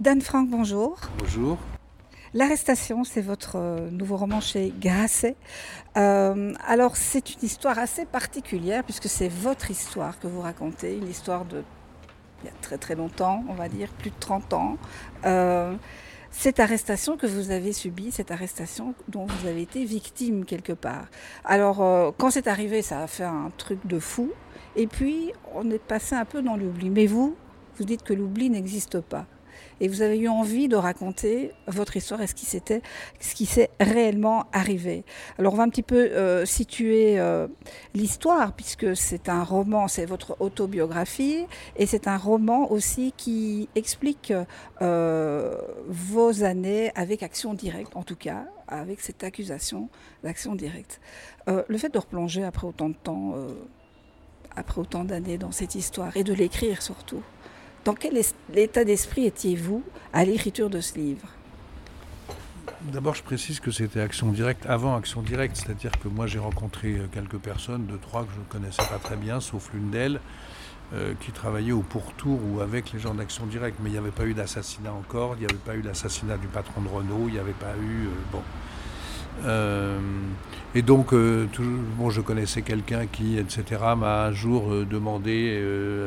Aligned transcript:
Dan 0.00 0.20
Franck, 0.20 0.48
bonjour. 0.48 0.96
Bonjour. 1.18 1.58
L'arrestation, 2.32 3.02
c'est 3.02 3.20
votre 3.20 3.56
euh, 3.56 3.90
nouveau 3.90 4.16
roman 4.16 4.40
chez 4.40 4.72
Grasset. 4.78 5.34
Euh, 5.96 6.52
alors, 6.64 6.96
c'est 6.96 7.34
une 7.34 7.42
histoire 7.42 7.80
assez 7.80 8.04
particulière 8.04 8.84
puisque 8.84 9.08
c'est 9.08 9.28
votre 9.28 9.72
histoire 9.72 10.20
que 10.20 10.28
vous 10.28 10.40
racontez, 10.40 10.96
une 10.96 11.08
histoire 11.08 11.44
de 11.44 11.64
il 12.42 12.46
y 12.46 12.48
a 12.48 12.52
très 12.62 12.78
très 12.78 12.94
longtemps, 12.94 13.42
on 13.48 13.54
va 13.54 13.68
dire, 13.68 13.88
plus 13.98 14.10
de 14.10 14.16
30 14.20 14.52
ans. 14.52 14.76
Euh, 15.24 15.74
cette 16.30 16.60
arrestation 16.60 17.16
que 17.16 17.26
vous 17.26 17.50
avez 17.50 17.72
subie, 17.72 18.12
cette 18.12 18.30
arrestation 18.30 18.94
dont 19.08 19.26
vous 19.26 19.48
avez 19.48 19.62
été 19.62 19.84
victime 19.84 20.44
quelque 20.44 20.74
part. 20.74 21.06
Alors, 21.44 21.82
euh, 21.82 22.12
quand 22.16 22.30
c'est 22.30 22.46
arrivé, 22.46 22.82
ça 22.82 23.00
a 23.00 23.08
fait 23.08 23.24
un 23.24 23.50
truc 23.56 23.84
de 23.84 23.98
fou. 23.98 24.30
Et 24.76 24.86
puis, 24.86 25.32
on 25.56 25.68
est 25.72 25.82
passé 25.82 26.14
un 26.14 26.24
peu 26.24 26.40
dans 26.40 26.56
l'oubli. 26.56 26.88
Mais 26.88 27.06
vous, 27.06 27.34
vous 27.76 27.84
dites 27.84 28.04
que 28.04 28.14
l'oubli 28.14 28.48
n'existe 28.48 29.00
pas 29.00 29.26
et 29.80 29.88
vous 29.88 30.02
avez 30.02 30.18
eu 30.18 30.28
envie 30.28 30.68
de 30.68 30.76
raconter 30.76 31.52
votre 31.66 31.96
histoire 31.96 32.20
et 32.20 32.26
ce 32.26 32.34
qui 32.34 32.46
s'était, 32.46 32.82
ce 33.20 33.34
qui 33.34 33.46
s'est 33.46 33.70
réellement 33.80 34.46
arrivé. 34.52 35.04
Alors 35.38 35.54
on 35.54 35.56
va 35.56 35.62
un 35.62 35.68
petit 35.68 35.82
peu 35.82 35.96
euh, 35.96 36.44
situer 36.44 37.18
euh, 37.18 37.46
l'histoire 37.94 38.52
puisque 38.52 38.96
c'est 38.96 39.28
un 39.28 39.44
roman, 39.44 39.88
c'est 39.88 40.06
votre 40.06 40.36
autobiographie 40.40 41.46
et 41.76 41.86
c'est 41.86 42.08
un 42.08 42.16
roman 42.16 42.70
aussi 42.70 43.12
qui 43.16 43.68
explique 43.74 44.32
euh, 44.82 45.56
vos 45.86 46.42
années 46.44 46.90
avec 46.94 47.22
action 47.22 47.54
directe, 47.54 47.96
en 47.96 48.02
tout 48.02 48.16
cas 48.16 48.46
avec 48.66 49.00
cette 49.00 49.24
accusation 49.24 49.88
d'action 50.22 50.54
directe. 50.54 51.00
le 51.46 51.78
fait 51.78 51.88
de 51.88 51.98
replonger 51.98 52.44
après 52.44 52.66
autant 52.66 52.90
de 52.90 52.94
temps 52.94 53.34
après 54.54 54.80
autant 54.80 55.04
d'années 55.04 55.38
dans 55.38 55.52
cette 55.52 55.74
histoire 55.74 56.16
et 56.16 56.24
de 56.24 56.34
l'écrire 56.34 56.82
surtout. 56.82 57.22
Dans 57.88 57.94
quel 57.94 58.20
état 58.54 58.84
d'esprit 58.84 59.24
étiez-vous 59.24 59.82
à 60.12 60.26
l'écriture 60.26 60.68
de 60.68 60.78
ce 60.78 60.98
livre? 60.98 61.26
D'abord, 62.92 63.14
je 63.14 63.22
précise 63.22 63.60
que 63.60 63.70
c'était 63.70 64.02
Action 64.02 64.30
Directe 64.30 64.66
avant 64.66 64.94
Action 64.94 65.22
Directe, 65.22 65.56
c'est-à-dire 65.56 65.92
que 65.92 66.06
moi 66.06 66.26
j'ai 66.26 66.38
rencontré 66.38 66.88
euh, 66.88 67.06
quelques 67.10 67.38
personnes, 67.38 67.86
deux, 67.86 67.96
trois 67.96 68.24
que 68.24 68.32
je 68.34 68.40
ne 68.40 68.44
connaissais 68.44 68.82
pas 68.82 68.98
très 69.02 69.16
bien, 69.16 69.40
sauf 69.40 69.70
l'une 69.72 69.88
d'elles, 69.88 70.20
euh, 70.92 71.14
qui 71.18 71.32
travaillait 71.32 71.72
au 71.72 71.80
pourtour 71.80 72.38
ou 72.52 72.60
avec 72.60 72.92
les 72.92 72.98
gens 72.98 73.14
d'Action 73.14 73.46
Directe. 73.46 73.78
Mais 73.82 73.88
il 73.88 73.92
n'y 73.92 73.98
avait 73.98 74.10
pas 74.10 74.26
eu 74.26 74.34
d'assassinat 74.34 74.92
encore, 74.92 75.36
il 75.36 75.38
n'y 75.38 75.46
avait 75.46 75.54
pas 75.54 75.74
eu 75.74 75.80
l'assassinat 75.80 76.36
du 76.36 76.46
patron 76.46 76.82
de 76.82 76.88
Renault, 76.88 77.28
il 77.28 77.32
n'y 77.32 77.38
avait 77.38 77.52
pas 77.52 77.72
eu. 77.80 78.08
Euh, 79.46 80.02
bon. 80.42 80.42
Et 80.78 80.82
donc, 80.82 81.12
euh, 81.12 81.48
bon, 81.96 82.08
je 82.08 82.20
connaissais 82.20 82.62
quelqu'un 82.62 83.06
qui, 83.06 83.36
etc., 83.36 83.64
m'a 83.96 84.26
un 84.26 84.32
jour 84.32 84.70
euh, 84.70 84.86
demandé 84.88 85.60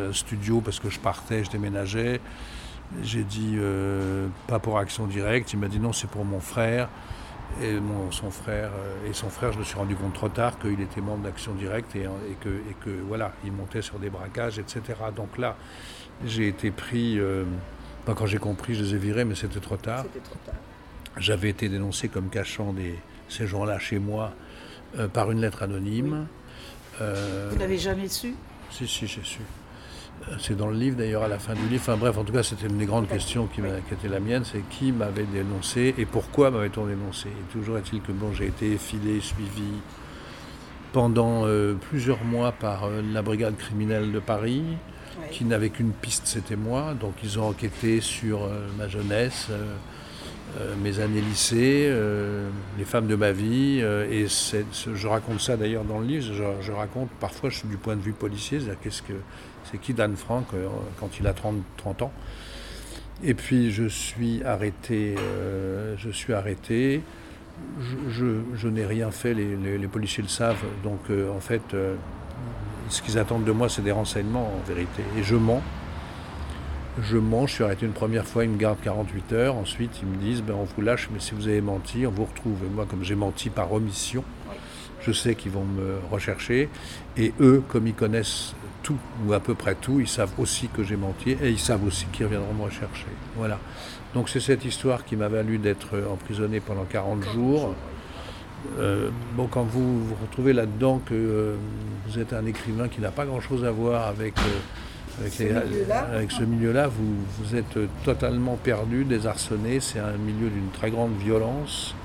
un 0.09 0.13
studio 0.13 0.61
parce 0.61 0.79
que 0.79 0.89
je 0.89 0.97
partais, 0.97 1.43
je 1.43 1.51
déménageais. 1.51 2.21
J'ai 3.03 3.23
dit 3.23 3.57
pas 4.47 4.59
pour 4.59 4.77
Action 4.77 5.07
Directe. 5.07 5.51
Il 5.51 5.59
m'a 5.59 5.67
dit 5.67 5.79
non, 5.79 5.91
c'est 5.91 6.09
pour 6.09 6.23
mon 6.23 6.39
frère. 6.39 6.87
Et 7.61 7.81
mon, 7.81 8.11
son 8.11 8.31
frère 8.31 8.71
et 9.05 9.11
son 9.11 9.29
frère, 9.29 9.51
je 9.51 9.59
me 9.59 9.65
suis 9.65 9.75
rendu 9.75 9.93
compte 9.93 10.13
trop 10.13 10.29
tard 10.29 10.57
qu'il 10.57 10.79
était 10.79 11.01
membre 11.01 11.23
d'Action 11.23 11.53
Directe 11.53 11.93
et, 11.97 12.07
que, 12.39 12.47
et, 12.47 12.75
que, 12.79 12.89
voilà, 13.05 13.33
il 13.43 13.51
montait 13.51 13.81
sur 13.81 13.99
des 13.99 14.09
braquages, 14.09 14.57
etc. 14.57 14.81
Donc 15.13 15.37
là, 15.37 15.57
j'ai 16.25 16.47
été 16.47 16.71
pris. 16.71 17.19
pas 18.05 18.13
quand 18.13 18.25
j'ai 18.25 18.37
compris, 18.37 18.75
je 18.75 18.83
les 18.85 18.95
ai 18.95 18.97
virés, 18.97 19.25
mais 19.25 19.35
c'était 19.35 19.59
trop 19.59 19.75
tard. 19.75 20.05
J'avais 21.17 21.49
été 21.49 21.67
dénoncé 21.67 22.07
comme 22.07 22.29
cachant 22.29 22.71
des, 22.71 22.97
ces 23.27 23.47
gens-là 23.47 23.77
chez 23.79 23.99
moi 23.99 24.31
euh, 24.99 25.07
par 25.07 25.31
une 25.31 25.39
lettre 25.39 25.63
anonyme. 25.63 26.27
Euh, 26.99 27.49
Vous 27.51 27.57
n'avez 27.57 27.77
jamais 27.77 28.09
su 28.09 28.35
Si, 28.69 28.87
si, 28.87 29.07
j'ai 29.07 29.23
su. 29.23 29.39
Euh, 30.27 30.35
c'est 30.37 30.57
dans 30.57 30.67
le 30.67 30.75
livre 30.75 30.97
d'ailleurs 30.97 31.23
à 31.23 31.29
la 31.29 31.39
fin 31.39 31.53
du 31.53 31.65
livre. 31.69 31.81
Enfin 31.81 31.95
bref, 31.95 32.17
en 32.17 32.25
tout 32.25 32.33
cas, 32.33 32.43
c'était 32.43 32.67
une 32.67 32.77
des 32.77 32.85
grandes 32.85 33.07
questions 33.07 33.47
qui, 33.47 33.61
était 33.61 34.09
la 34.09 34.19
mienne, 34.19 34.43
c'est 34.43 34.63
qui 34.69 34.91
m'avait 34.91 35.23
dénoncé 35.23 35.95
et 35.97 36.05
pourquoi 36.05 36.51
m'avait-on 36.51 36.85
dénoncé? 36.85 37.29
Et 37.29 37.53
toujours 37.53 37.77
est-il 37.77 38.01
que 38.01 38.11
bon, 38.11 38.33
j'ai 38.33 38.47
été 38.47 38.77
filé, 38.77 39.21
suivi 39.21 39.79
pendant 40.91 41.45
plusieurs 41.89 42.21
mois 42.25 42.51
par 42.51 42.89
la 42.89 43.21
brigade 43.21 43.55
criminelle 43.55 44.11
de 44.11 44.19
Paris, 44.19 44.61
qui 45.31 45.45
n'avait 45.45 45.69
qu'une 45.69 45.93
piste, 45.93 46.27
c'était 46.27 46.57
moi. 46.57 46.93
Donc 46.99 47.13
ils 47.23 47.39
ont 47.39 47.47
enquêté 47.47 48.01
sur 48.01 48.49
ma 48.77 48.89
jeunesse. 48.89 49.47
Euh, 50.59 50.75
mes 50.83 50.99
années 50.99 51.21
lycée, 51.21 51.87
euh, 51.89 52.49
les 52.77 52.83
femmes 52.83 53.07
de 53.07 53.15
ma 53.15 53.31
vie. 53.31 53.79
Euh, 53.81 54.09
et 54.11 54.27
je 54.27 55.07
raconte 55.07 55.39
ça 55.39 55.55
d'ailleurs 55.55 55.85
dans 55.85 55.99
le 55.99 56.05
livre. 56.05 56.33
Je, 56.61 56.71
raconte 56.71 57.09
parfois 57.21 57.49
je 57.49 57.65
du 57.65 57.77
point 57.77 57.95
de 57.95 58.01
vue 58.01 58.11
policier, 58.11 58.59
c'est-à-dire 58.59 58.91
c'est 59.63 59.77
qui 59.77 59.93
Dan 59.93 60.15
Frank 60.17 60.47
quand 60.99 61.19
il 61.19 61.27
a 61.27 61.33
30, 61.33 61.55
30 61.77 62.01
ans. 62.01 62.11
Et 63.23 63.33
puis 63.33 63.71
je 63.71 63.87
suis 63.87 64.43
arrêté. 64.43 65.15
je 65.97 66.09
suis 66.09 66.33
arrêté. 66.33 67.01
Je, 68.09 68.67
n'ai 68.67 68.85
rien 68.85 69.11
fait, 69.11 69.33
les, 69.33 69.87
policiers 69.87 70.23
le 70.23 70.29
savent. 70.29 70.65
Donc 70.83 70.99
en 71.09 71.39
fait, 71.39 71.61
ce 72.89 73.01
qu'ils 73.01 73.17
attendent 73.17 73.45
de 73.45 73.51
moi, 73.51 73.69
c'est 73.69 73.83
des 73.83 73.91
renseignements 73.91 74.53
en 74.53 74.67
vérité. 74.67 75.03
Et 75.17 75.23
je 75.23 75.35
mens. 75.35 75.61
Je 76.99 77.17
mens, 77.17 77.47
je 77.47 77.53
suis 77.53 77.63
arrêté 77.63 77.85
une 77.85 77.93
première 77.93 78.25
fois, 78.25 78.43
ils 78.43 78.49
me 78.49 78.57
gardent 78.57 78.81
48 78.81 79.33
heures. 79.33 79.55
Ensuite, 79.55 79.91
ils 80.01 80.07
me 80.07 80.17
disent 80.17 80.41
ben, 80.41 80.55
on 80.55 80.65
vous 80.65 80.81
lâche, 80.81 81.09
mais 81.13 81.19
si 81.19 81.33
vous 81.33 81.47
avez 81.47 81.61
menti, 81.61 82.05
on 82.05 82.11
vous 82.11 82.25
retrouve. 82.25 82.57
Et 82.65 82.69
moi, 82.69 82.85
comme 82.89 83.03
j'ai 83.03 83.15
menti 83.15 83.49
par 83.49 83.71
omission, 83.71 84.23
je 85.01 85.11
sais 85.13 85.35
qu'ils 85.35 85.51
vont 85.51 85.63
me 85.63 85.99
rechercher. 86.11 86.69
Et 87.15 87.33
eux, 87.39 87.63
comme 87.69 87.87
ils 87.87 87.93
connaissent 87.93 88.53
tout, 88.83 88.97
ou 89.25 89.33
à 89.33 89.39
peu 89.39 89.55
près 89.55 89.75
tout, 89.75 90.01
ils 90.01 90.07
savent 90.07 90.33
aussi 90.37 90.67
que 90.67 90.83
j'ai 90.83 90.97
menti 90.97 91.31
et 91.31 91.49
ils 91.49 91.59
savent 91.59 91.85
aussi 91.85 92.05
qu'ils 92.07 92.25
reviendront 92.25 92.53
me 92.53 92.63
rechercher. 92.63 93.07
Voilà. 93.37 93.57
Donc, 94.13 94.27
c'est 94.27 94.41
cette 94.41 94.65
histoire 94.65 95.05
qui 95.05 95.15
m'a 95.15 95.29
valu 95.29 95.59
d'être 95.59 95.95
emprisonné 96.11 96.59
pendant 96.59 96.83
40 96.83 97.23
jours. 97.33 97.73
Euh, 98.79 99.09
bon, 99.35 99.47
quand 99.47 99.63
vous 99.63 100.05
vous 100.05 100.15
retrouvez 100.21 100.53
là-dedans 100.53 101.01
que 101.05 101.13
euh, 101.15 101.55
vous 102.07 102.19
êtes 102.19 102.33
un 102.33 102.45
écrivain 102.45 102.89
qui 102.89 103.01
n'a 103.01 103.11
pas 103.11 103.25
grand-chose 103.25 103.63
à 103.63 103.71
voir 103.71 104.07
avec. 104.07 104.37
Euh, 104.39 104.59
avec, 105.19 106.31
ce 106.31 106.43
milieu-là, 106.43 106.87
vous, 106.87 107.15
vous, 107.39 107.55
êtes 107.55 107.77
totalement 108.03 108.55
perdu, 108.55 109.03
désarçonné. 109.03 109.79
C'est 109.79 109.99
un 109.99 110.17
milieu 110.17 110.49
d'une 110.49 110.69
très 110.69 110.91
grande 110.91 111.15
violence. 111.17 111.95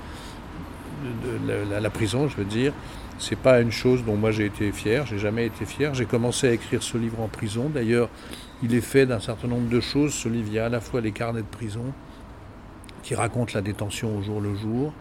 De, 1.23 1.79
la, 1.79 1.89
prison, 1.89 2.27
je 2.27 2.35
veux 2.37 2.45
dire, 2.45 2.73
c'est 3.19 3.37
pas 3.37 3.61
une 3.61 3.71
chose 3.71 4.03
dont 4.03 4.15
moi 4.15 4.31
j'ai 4.31 4.45
été 4.45 4.71
fier. 4.71 5.05
J'ai 5.05 5.19
jamais 5.19 5.45
été 5.45 5.65
fier. 5.65 5.93
J'ai 5.93 6.05
commencé 6.05 6.47
à 6.47 6.51
écrire 6.51 6.83
ce 6.83 6.97
livre 6.97 7.21
en 7.21 7.27
prison. 7.27 7.69
D'ailleurs, 7.73 8.09
il 8.63 8.73
est 8.73 8.81
fait 8.81 9.05
d'un 9.05 9.19
certain 9.19 9.47
nombre 9.47 9.69
de 9.69 9.79
choses. 9.79 10.13
Ce 10.13 10.27
livre, 10.27 10.47
il 10.47 10.53
y 10.55 10.59
a 10.59 10.65
à 10.65 10.69
la 10.69 10.81
fois 10.81 11.01
les 11.01 11.11
carnets 11.11 11.41
de 11.41 11.47
prison 11.47 11.93
qui 13.03 13.15
racontent 13.15 13.53
la 13.55 13.61
détention 13.61 14.17
au 14.17 14.21
jour 14.21 14.41
le 14.41 14.55
jour. 14.55 14.93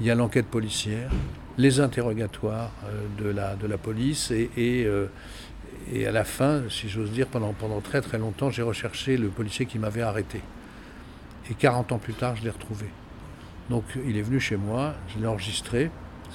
Il 0.00 0.06
y 0.06 0.10
a 0.10 0.14
l'enquête 0.14 0.46
policière, 0.46 1.10
les 1.58 1.80
interrogatoires 1.80 2.70
euh, 2.86 3.22
de, 3.22 3.28
la, 3.28 3.56
de 3.56 3.66
la 3.66 3.76
police 3.76 4.30
et, 4.30 4.50
et, 4.56 4.84
euh, 4.86 5.06
et 5.94 6.06
à 6.06 6.12
la 6.12 6.24
fin, 6.24 6.62
si 6.70 6.88
j'ose 6.88 7.10
dire, 7.10 7.26
pendant, 7.26 7.52
très 7.82 8.00
très 8.00 8.18
longtemps, 8.18 8.50
j'ai 8.50 8.62
recherché 8.62 9.18
le 9.18 9.28
policier 9.28 9.66
qui 9.66 9.78
m'avait 9.78 10.02
arrêté. 10.02 10.40
Et 11.50 11.54
40 11.54 11.92
ans 11.92 11.98
plus 11.98 12.14
tard, 12.14 12.34
je 12.36 12.44
l'ai 12.44 12.50
retrouvé. 12.50 12.86
Donc 13.68 13.84
il 14.06 14.16
est 14.16 14.22
venu 14.22 14.40
chez 14.40 14.56
moi, 14.56 14.94
je 15.08 15.20
l'ai 15.20 15.26
enregistré. 15.26 15.90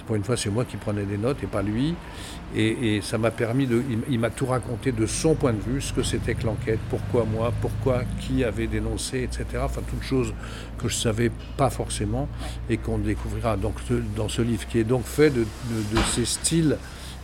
Pour 0.05 0.15
une 0.15 0.23
fois, 0.23 0.37
c'est 0.37 0.51
moi 0.51 0.63
qui 0.63 0.77
prenais 0.77 1.05
des 1.05 1.17
notes 1.17 1.43
et 1.43 1.47
pas 1.47 1.63
lui. 1.63 1.95
Et, 2.55 3.01
ça 3.01 3.17
m'a 3.17 3.31
permis 3.31 3.65
de. 3.65 3.83
Il, 4.09 4.19
m'a 4.19 4.29
tout 4.29 4.45
raconté 4.45 4.91
de 4.91 5.05
son 5.07 5.33
point 5.33 5.53
de 5.53 5.59
vue, 5.59 5.81
ce 5.81 5.91
que 5.91 6.03
c'était 6.03 6.35
que 6.35 6.45
l'enquête, 6.45 6.79
pourquoi 6.91 7.25
moi, 7.25 7.51
pourquoi, 7.61 8.03
qui 8.21 8.43
avait 8.43 8.67
dénoncé, 8.67 9.23
etc. 9.23 9.45
Enfin, 9.63 9.81
toutes 9.89 10.03
choses 10.03 10.33
que 10.77 10.87
je 10.87 10.95
ne 10.95 11.01
savais 11.01 11.31
pas 11.57 11.71
forcément 11.71 12.29
et 12.69 12.77
qu'on 12.77 12.99
découvrira 12.99 13.57
donc, 13.57 13.73
dans 14.15 14.29
ce 14.29 14.43
livre, 14.43 14.67
qui 14.67 14.77
est 14.77 14.85
donc 14.85 15.03
fait 15.03 15.31
de, 15.31 15.41
de 15.41 16.01
ces 16.13 16.25
styles 16.25 16.77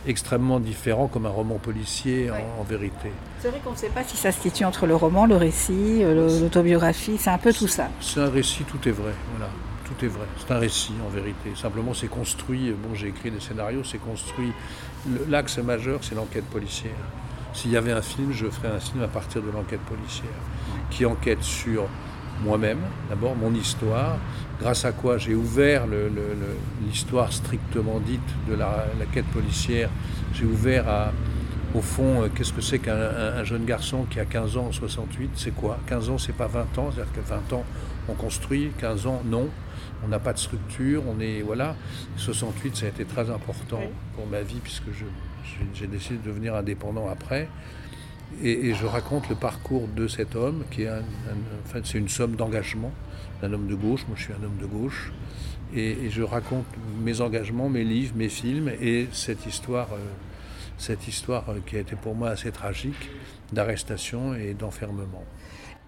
extrêmement 0.06 0.60
différent 0.60 1.08
comme 1.08 1.26
un 1.26 1.30
roman 1.30 1.56
policier 1.56 2.30
en, 2.30 2.62
vérité. 2.64 3.10
C'est 3.40 3.48
vrai 3.48 3.60
qu'on 3.64 3.72
ne 3.72 3.76
sait 3.76 3.88
pas 3.88 4.04
si 4.04 4.16
ça 4.16 4.32
se 4.32 4.40
situe 4.40 4.64
entre 4.64 4.86
le 4.86 4.94
roman, 4.94 5.26
le 5.26 5.36
récit, 5.36 6.02
euh, 6.02 6.40
l'autobiographie, 6.40 7.16
c'est 7.18 7.30
un 7.30 7.38
peu 7.38 7.52
tout 7.52 7.68
ça. 7.68 7.88
C'est 8.00 8.20
un 8.20 8.30
récit, 8.30 8.64
tout 8.64 8.88
est 8.88 8.92
vrai, 8.92 9.12
voilà, 9.30 9.50
tout 9.84 10.04
est 10.04 10.08
vrai. 10.08 10.26
C'est 10.38 10.52
un 10.52 10.58
récit 10.58 10.94
en 11.04 11.08
vérité. 11.08 11.50
Simplement, 11.54 11.94
c'est 11.94 12.08
construit, 12.08 12.72
bon, 12.72 12.94
j'ai 12.94 13.08
écrit 13.08 13.30
des 13.30 13.40
scénarios, 13.40 13.84
c'est 13.84 13.98
construit. 13.98 14.52
L'axe 15.28 15.58
majeur, 15.58 16.00
c'est 16.02 16.14
l'enquête 16.14 16.46
policière. 16.46 16.92
S'il 17.52 17.70
y 17.70 17.76
avait 17.76 17.92
un 17.92 18.02
film, 18.02 18.32
je 18.32 18.46
ferais 18.46 18.68
un 18.68 18.80
film 18.80 19.02
à 19.02 19.08
partir 19.08 19.40
de 19.40 19.50
l'enquête 19.50 19.80
policière, 19.80 20.30
qui 20.90 21.06
enquête 21.06 21.42
sur 21.42 21.86
moi-même, 22.42 22.80
d'abord 23.08 23.36
mon 23.36 23.54
histoire, 23.54 24.18
grâce 24.60 24.84
à 24.84 24.92
quoi 24.92 25.18
j'ai 25.18 25.34
ouvert 25.34 25.84
l'histoire 26.86 27.32
strictement 27.32 28.00
dite 28.00 28.20
de 28.48 28.54
la, 28.54 28.86
quête 29.12 29.26
policière. 29.26 29.90
J'ai 30.32 30.44
ouvert 30.44 30.88
à, 30.88 31.12
au 31.74 31.80
fond, 31.80 32.22
euh, 32.22 32.28
qu'est-ce 32.34 32.52
que 32.52 32.60
c'est 32.60 32.78
qu'un 32.78 33.44
jeune 33.44 33.64
garçon 33.64 34.04
qui 34.08 34.20
a 34.20 34.24
15 34.24 34.56
ans 34.56 34.66
en 34.66 34.72
68 34.72 35.30
C'est 35.36 35.54
quoi? 35.54 35.78
15 35.86 36.10
ans, 36.10 36.18
c'est 36.18 36.32
pas 36.32 36.46
20 36.46 36.78
ans, 36.78 36.90
c'est-à-dire 36.92 37.12
que 37.12 37.20
20 37.20 37.52
ans, 37.52 37.64
on 38.08 38.14
construit, 38.14 38.70
15 38.78 39.06
ans, 39.06 39.22
non. 39.24 39.48
On 40.04 40.08
n'a 40.08 40.18
pas 40.18 40.32
de 40.32 40.38
structure, 40.38 41.02
on 41.08 41.20
est. 41.20 41.40
Voilà. 41.42 41.76
68, 42.16 42.76
ça 42.76 42.86
a 42.86 42.88
été 42.90 43.04
très 43.04 43.30
important 43.30 43.80
pour 44.16 44.26
ma 44.26 44.42
vie, 44.42 44.60
puisque 44.62 44.90
j'ai 45.74 45.86
décidé 45.86 46.16
de 46.16 46.28
devenir 46.28 46.54
indépendant 46.54 47.08
après. 47.08 47.48
Et, 48.42 48.74
je 48.74 48.86
raconte 48.86 49.28
le 49.28 49.34
parcours 49.34 49.86
de 49.88 50.08
cet 50.08 50.34
homme, 50.34 50.64
qui 50.70 50.82
est 50.82 50.90
en 50.90 51.02
fait 51.66 51.86
c'est 51.86 51.98
une 51.98 52.08
somme 52.08 52.36
d'engagement 52.36 52.92
d'un 53.42 53.52
homme 53.52 53.66
de 53.66 53.74
gauche. 53.74 54.04
Moi, 54.08 54.16
je 54.16 54.24
suis 54.24 54.32
un 54.32 54.44
homme 54.44 54.58
de 54.60 54.66
gauche. 54.66 55.12
Et, 55.74 56.10
je 56.10 56.22
raconte 56.22 56.66
mes 57.02 57.20
engagements, 57.20 57.68
mes 57.68 57.84
livres, 57.84 58.14
mes 58.16 58.28
films 58.28 58.70
et 58.80 59.08
cette 59.12 59.46
histoire, 59.46 59.88
euh, 59.92 59.98
cette 60.78 61.08
histoire 61.08 61.44
qui 61.66 61.76
a 61.76 61.80
été 61.80 61.96
pour 61.96 62.14
moi 62.14 62.30
assez 62.30 62.52
tragique 62.52 63.10
d'arrestation 63.52 64.34
et 64.34 64.54
d'enfermement. 64.54 65.24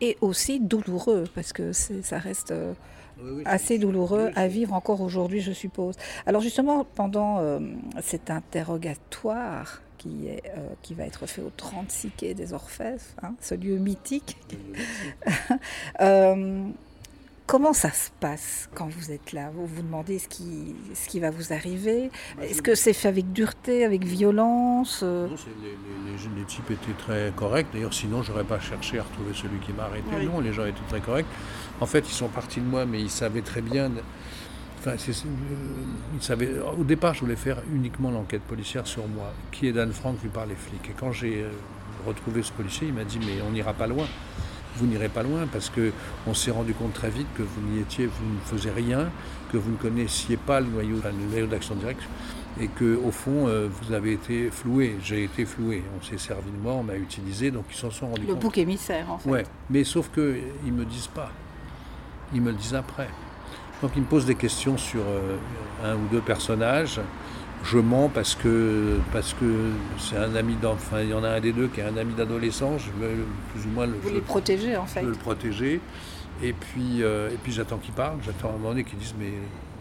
Et 0.01 0.17
aussi 0.21 0.61
douloureux, 0.61 1.25
parce 1.35 1.53
que 1.53 1.73
ça 1.73 2.19
reste 2.19 2.51
euh, 2.51 2.75
assez 3.45 3.79
douloureux 3.79 4.31
à 4.35 4.47
vivre 4.49 4.75
encore 4.75 5.01
aujourd'hui, 5.01 5.41
je 5.41 5.53
suppose. 5.53 5.95
Alors 6.27 6.43
justement, 6.43 6.85
pendant 6.85 7.39
euh, 7.39 7.61
cet 8.03 8.31
interrogatoire 8.31 9.81
qui, 10.07 10.29
est, 10.29 10.43
euh, 10.57 10.69
qui 10.83 10.95
va 10.95 11.05
être 11.05 11.27
fait 11.27 11.43
au 11.43 11.51
36 11.57 12.11
quai 12.17 12.35
des 12.35 12.53
Orfèvres, 12.53 13.03
hein, 13.23 13.35
ce 13.41 13.55
lieu 13.55 13.77
mythique, 13.79 14.37
Comment 17.47 17.73
ça 17.73 17.93
se 17.93 18.11
passe 18.19 18.69
quand 18.75 18.89
vous 18.89 19.13
êtes 19.13 19.33
là? 19.33 19.51
Vous 19.55 19.67
vous 19.67 19.83
demandez 19.83 20.19
ce 20.19 20.27
qui, 20.27 20.75
ce 20.95 21.09
qui 21.09 21.21
va 21.21 21.31
vous 21.31 21.53
arriver? 21.53 22.11
Est-ce 22.43 22.61
que 22.61 22.75
c'est 22.75 22.93
fait 22.93 23.07
avec 23.07 23.33
dureté, 23.33 23.85
avec 23.85 24.03
violence 24.03 25.05
Non, 25.05 25.29
les, 26.37 26.45
types 26.45 26.73
étaient 26.73 26.99
très 26.99 27.33
corrects. 27.37 27.69
D'ailleurs, 27.73 27.95
sinon, 27.95 28.25
je 28.25 28.33
n'aurais 28.33 28.43
pas 28.43 28.59
cherché 28.59 28.99
à 28.99 29.05
retrouver 29.05 29.33
celui 29.33 29.61
qui 29.61 29.73
m'a 29.73 29.85
arrêté. 29.85 30.27
Non, 30.27 30.41
les 30.41 30.53
gens 30.53 30.67
étaient 30.67 30.81
très 30.89 31.01
corrects. 31.01 31.27
En 31.81 31.87
fait, 31.87 32.01
ils 32.09 32.15
sont 32.15 32.27
partis 32.27 32.61
de 32.61 32.67
moi, 32.67 32.85
mais 32.85 33.01
ils 33.01 33.11
savaient 33.11 33.43
très 33.43 33.63
bien. 33.63 33.93
Enfin, 34.87 34.97
savaient... 36.21 36.51
Au 36.79 36.85
départ, 36.85 37.15
je 37.15 37.21
voulais 37.21 37.37
faire 37.37 37.59
uniquement 37.75 38.11
l'enquête 38.11 38.43
policière 38.43 38.87
sur 38.87 39.07
moi. 39.09 39.33
Qui 39.51 39.67
est 39.69 39.73
Dan 39.73 39.93
Frank 39.93 40.17
vu 40.23 40.29
par 40.29 40.47
les 40.47 40.55
flics 40.55 40.89
Et 40.91 40.95
quand 40.99 41.13
j'ai 41.13 41.43
euh, 41.43 41.51
retrouvé 42.07 42.43
ce 42.43 42.53
policier, 42.53 42.89
il 42.89 42.95
m'a 42.95 43.05
dit 43.05 43.19
Mais 43.19 43.43
on 43.47 43.53
n'ira 43.53 43.73
pas 43.73 43.87
loin 43.87 44.07
vous 44.77 44.87
n'irez 44.87 45.09
pas 45.09 45.23
loin 45.23 45.47
parce 45.51 45.71
qu'on 45.71 46.35
s'est 46.35 46.51
rendu 46.51 46.75
compte 46.75 46.93
très 46.93 47.11
vite 47.11 47.27
que 47.35 47.43
vous 47.43 47.61
n'y 47.63 47.81
étiez, 47.81 48.07
vous 48.07 48.35
ne 48.35 48.41
faisiez 48.41 48.71
rien, 48.71 49.11
que 49.51 49.57
vous 49.57 49.71
ne 49.71 49.77
connaissiez 49.77 50.37
pas 50.37 50.61
le 50.61 50.67
noyau, 50.67 50.97
le 51.03 51.31
noyau 51.31 51.47
d'action 51.47 51.75
directe 51.75 52.03
et 52.61 52.69
que 52.69 52.97
au 52.97 53.11
fond 53.11 53.49
euh, 53.49 53.69
vous 53.71 53.93
avez 53.93 54.13
été 54.13 54.51
floué, 54.51 54.97
j'ai 55.03 55.25
été 55.25 55.45
floué, 55.45 55.83
on 55.99 56.03
s'est 56.05 56.19
servi 56.19 56.51
de 56.51 56.57
moi, 56.57 56.73
on 56.73 56.83
m'a 56.83 56.97
utilisé, 56.97 57.51
donc 57.51 57.65
ils 57.71 57.77
s'en 57.77 57.91
sont 57.91 58.09
rendus 58.09 58.23
compte. 58.23 58.35
Le 58.35 58.35
bouc 58.35 58.59
émissaire 58.59 59.11
en 59.11 59.19
fait. 59.19 59.29
Ouais, 59.29 59.43
mais 59.71 59.85
sauf 59.85 60.11
que 60.11 60.37
ils 60.65 60.73
me 60.73 60.85
disent 60.85 61.09
pas, 61.09 61.31
ils 62.35 62.41
me 62.41 62.51
le 62.51 62.57
disent 62.57 62.75
après. 62.75 63.09
Donc 63.83 63.93
ils 63.95 64.03
me 64.03 64.07
posent 64.07 64.27
des 64.27 64.35
questions 64.35 64.79
sur 64.79 65.03
euh, 65.03 65.37
un 65.85 65.95
ou 65.95 66.09
deux 66.11 66.21
personnages 66.21 67.01
je 67.65 67.79
mens 67.79 68.09
parce 68.09 68.35
que 68.35 68.99
parce 69.13 69.35
que 69.35 69.71
c'est 69.99 70.17
un 70.17 70.35
ami 70.35 70.55
d'enfant. 70.55 70.99
Il 71.01 71.11
y 71.11 71.15
en 71.15 71.25
a 71.25 71.31
un 71.31 71.41
des 71.41 71.53
deux 71.53 71.69
qui 71.69 71.81
est 71.81 71.85
un 71.85 71.97
ami 71.97 72.15
d'adolescence. 72.15 72.83
Je 72.83 73.07
veux 73.07 73.25
plus 73.53 73.67
ou 73.67 73.71
moins 73.71 73.87
le. 73.87 73.95
Vous 74.03 74.11
les 74.11 74.21
protéger 74.21 74.77
en 74.77 74.87
fait. 74.87 75.01
Je 75.01 75.07
veux 75.07 75.13
le 75.13 75.19
protéger. 75.19 75.81
Et 76.43 76.53
puis 76.53 77.03
euh, 77.03 77.31
et 77.31 77.37
puis 77.37 77.53
j'attends 77.53 77.79
qu'il 77.79 77.95
parle. 77.95 78.19
J'attends 78.25 78.49
à 78.49 78.51
un 78.51 78.55
moment 78.55 78.71
donné 78.71 78.85
qu'ils 78.85 78.99
disent 78.99 79.15
mais 79.19 79.33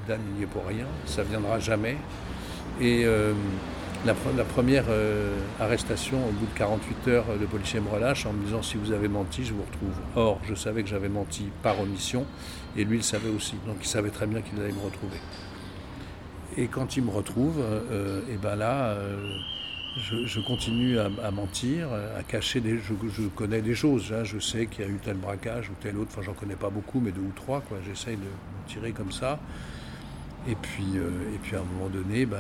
Dan 0.08 0.20
il 0.32 0.38
n'y 0.38 0.44
est 0.44 0.48
pour 0.48 0.66
rien. 0.66 0.86
Ça 1.06 1.24
viendra 1.24 1.60
jamais. 1.60 1.98
Et 2.82 3.04
euh, 3.06 3.34
la, 4.06 4.14
première 4.44 4.86
euh, 4.90 5.36
arrestation, 5.60 6.18
au 6.28 6.32
bout 6.32 6.46
de 6.46 6.58
48 6.58 7.08
heures, 7.08 7.26
le 7.40 7.46
policier 7.48 7.80
me 7.80 7.90
relâche 7.90 8.26
en 8.26 8.34
me 8.34 8.44
disant 8.44 8.62
si 8.62 8.78
vous 8.78 8.92
avez 8.92 9.08
menti, 9.08 9.44
je 9.44 9.54
vous 9.54 9.64
retrouve. 9.64 9.96
Or, 10.16 10.40
je 10.48 10.54
savais 10.54 10.84
que 10.84 10.90
j'avais 10.90 11.10
menti 11.10 11.50
par 11.64 11.80
omission, 11.80 12.26
et 12.78 12.84
lui, 12.84 12.98
il 12.98 13.04
savait 13.04 13.30
aussi. 13.30 13.56
Donc, 13.66 13.78
il 13.82 13.88
savait 13.88 14.10
très 14.10 14.28
bien 14.28 14.42
qu'il 14.42 14.60
allait 14.60 14.72
me 14.72 14.84
retrouver. 14.84 15.18
Et 16.58 16.68
quand 16.68 16.96
il 16.96 17.04
me 17.04 17.12
retrouve, 17.12 17.60
euh, 17.60 18.22
et 18.32 18.38
ben 18.38 18.56
là, 18.56 18.90
euh, 18.90 19.38
je, 19.98 20.40
continue 20.40 21.00
à, 21.00 21.32
mentir, 21.32 21.88
à 22.18 22.24
cacher 22.24 22.62
des. 22.62 22.78
Je, 22.78 22.94
je 23.10 23.28
connais 23.30 23.62
des 23.62 23.76
choses. 23.76 24.14
Hein. 24.14 24.24
je 24.24 24.40
sais 24.40 24.68
qu'il 24.68 24.86
y 24.86 24.88
a 24.88 24.92
eu 24.92 25.00
tel 25.04 25.18
braquage 25.18 25.70
ou 25.70 25.74
tel 25.82 25.98
autre. 25.98 26.12
Enfin, 26.14 26.22
j'en 26.22 26.34
connais 26.34 26.56
pas 26.56 26.70
beaucoup, 26.70 27.00
mais 27.00 27.12
deux 27.12 27.22
ou 27.22 27.34
trois. 27.36 27.64
J'essaye 27.86 28.18
de 28.18 28.28
tirer 28.68 28.92
comme 28.92 29.12
ça. 29.12 29.40
Et 30.48 30.56
puis, 30.56 30.86
euh, 30.96 31.34
et 31.34 31.38
puis 31.42 31.56
à 31.56 31.60
un 31.60 31.64
moment 31.64 31.90
donné, 31.90 32.26
ben, 32.26 32.38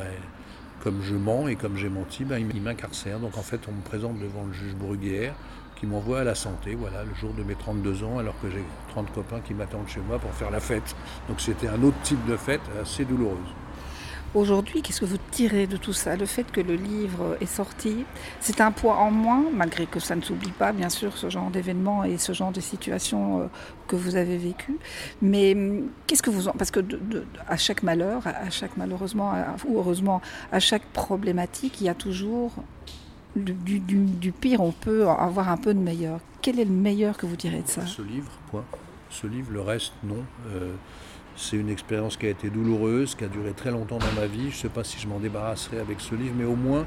comme 0.85 1.01
je 1.01 1.15
mens 1.15 1.47
et 1.47 1.55
comme 1.55 1.77
j'ai 1.77 1.89
menti, 1.89 2.25
ben, 2.25 2.47
il 2.53 2.61
m'incarcère. 2.61 3.19
Donc 3.19 3.39
en 3.39 3.41
fait, 3.41 3.59
on 3.67 3.71
me 3.71 3.81
présente 3.81 4.19
devant 4.19 4.45
le 4.45 4.53
juge 4.53 4.75
Bruguière 4.75 5.33
qui 5.75 5.87
m'envoie 5.87 6.19
à 6.19 6.23
la 6.23 6.35
santé, 6.35 6.75
voilà, 6.75 7.03
le 7.03 7.13
jour 7.15 7.33
de 7.33 7.41
mes 7.41 7.55
32 7.55 8.03
ans, 8.03 8.19
alors 8.19 8.39
que 8.39 8.51
j'ai 8.51 8.63
30 8.89 9.11
copains 9.11 9.39
qui 9.39 9.55
m'attendent 9.55 9.87
chez 9.87 9.99
moi 9.99 10.19
pour 10.19 10.31
faire 10.31 10.51
la 10.51 10.59
fête. 10.59 10.95
Donc 11.27 11.41
c'était 11.41 11.67
un 11.67 11.81
autre 11.81 11.99
type 12.03 12.23
de 12.27 12.37
fête 12.37 12.61
assez 12.79 13.03
douloureuse. 13.03 13.35
Aujourd'hui, 14.35 14.81
qu'est-ce 14.81 14.99
que 14.99 15.05
vous 15.05 15.17
tirez 15.31 15.65
de 15.65 15.77
tout 15.77 15.93
ça? 15.93 16.17
Le 16.17 16.25
fait 16.25 16.43
que 16.51 16.59
le 16.59 16.75
livre 16.75 17.37
est 17.39 17.45
sorti, 17.45 18.03
c'est 18.41 18.59
un 18.59 18.71
poids 18.71 18.97
en 18.97 19.09
moins, 19.09 19.45
malgré 19.53 19.85
que 19.85 20.01
ça 20.01 20.13
ne 20.13 20.21
s'oublie 20.21 20.51
pas, 20.51 20.73
bien 20.73 20.89
sûr, 20.89 21.15
ce 21.15 21.29
genre 21.29 21.49
d'événements 21.49 22.03
et 22.03 22.17
ce 22.17 22.33
genre 22.33 22.51
de 22.51 22.59
situations 22.59 23.39
euh, 23.39 23.45
que 23.87 23.95
vous 23.95 24.17
avez 24.17 24.37
vécues. 24.37 24.77
Mais 25.21 25.53
hum, 25.53 25.87
qu'est-ce 26.05 26.21
que 26.21 26.29
vous 26.29 26.49
en... 26.49 26.51
Parce 26.51 26.69
que 26.69 26.81
à 27.47 27.55
chaque 27.55 27.81
malheur, 27.81 28.23
à 28.27 28.49
chaque 28.49 28.75
malheureusement 28.75 29.31
ou 29.69 29.77
heureusement, 29.77 30.21
à 30.51 30.59
chaque 30.59 30.83
problématique, 30.87 31.79
il 31.79 31.85
y 31.85 31.89
a 31.89 31.95
toujours 31.95 32.51
du, 33.37 34.31
pire, 34.33 34.59
on 34.59 34.73
peut 34.73 35.07
avoir 35.07 35.49
un 35.49 35.57
peu 35.57 35.73
de 35.73 35.79
meilleur. 35.79 36.19
Quel 36.41 36.59
est 36.59 36.65
le 36.65 36.71
meilleur 36.71 37.17
que 37.17 37.25
vous 37.25 37.37
direz 37.37 37.61
de 37.61 37.67
ça? 37.67 37.85
Ce 37.85 38.01
livre, 38.01 38.31
point. 38.51 38.65
Ce 39.09 39.27
livre, 39.27 39.51
le 39.51 39.61
reste, 39.61 39.93
non. 40.03 40.23
Euh, 40.47 40.73
c'est 41.35 41.57
une 41.57 41.69
expérience 41.69 42.17
qui 42.17 42.25
a 42.27 42.29
été 42.29 42.49
douloureuse, 42.49 43.15
qui 43.15 43.23
a 43.23 43.27
duré 43.27 43.51
très 43.51 43.71
longtemps 43.71 43.99
dans 43.99 44.19
ma 44.19 44.27
vie. 44.27 44.49
Je 44.51 44.55
ne 44.57 44.61
sais 44.61 44.69
pas 44.69 44.83
si 44.83 44.99
je 44.99 45.07
m'en 45.07 45.19
débarrasserai 45.19 45.79
avec 45.79 45.99
ce 45.99 46.15
livre, 46.15 46.33
mais 46.37 46.45
au 46.45 46.55
moins, 46.55 46.85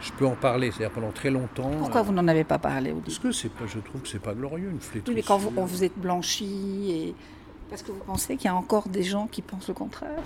je 0.00 0.12
peux 0.12 0.26
en 0.26 0.36
parler. 0.36 0.70
C'est-à-dire 0.70 0.92
pendant 0.94 1.10
très 1.10 1.30
longtemps. 1.30 1.70
Pourquoi 1.78 2.02
vous 2.02 2.12
n'en 2.12 2.28
avez 2.28 2.44
pas 2.44 2.58
parlé 2.58 2.92
au 2.92 2.96
Parce 2.96 3.18
que 3.18 3.32
c'est 3.32 3.50
pas, 3.50 3.66
je 3.66 3.78
trouve 3.80 4.02
que 4.02 4.08
c'est 4.08 4.22
pas 4.22 4.34
glorieux 4.34 4.70
une 4.70 4.80
flétrissure. 4.80 5.14
mais 5.14 5.22
quand 5.22 5.38
vous, 5.38 5.52
on 5.56 5.64
vous 5.64 5.82
êtes 5.82 5.98
blanchi 5.98 6.90
et 6.90 7.14
parce 7.68 7.82
que 7.82 7.90
vous 7.90 8.02
pensez 8.06 8.36
qu'il 8.36 8.46
y 8.46 8.48
a 8.48 8.54
encore 8.54 8.88
des 8.88 9.02
gens 9.02 9.26
qui 9.26 9.42
pensent 9.42 9.68
le 9.68 9.74
contraire. 9.74 10.22